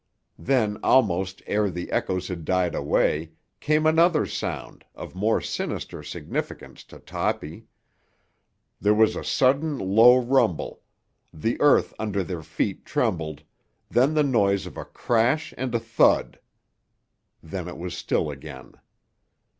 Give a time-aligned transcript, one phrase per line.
[0.39, 6.83] Then, almost ere the echoes had died away, came another sound, of more sinister significance
[6.85, 7.67] to Toppy.
[8.79, 10.81] There was a sudden low rumble;
[11.31, 13.43] the earth under their feet trembled;
[13.91, 16.39] then the noise of a crash and a thud.
[17.43, 18.71] Then it was still again.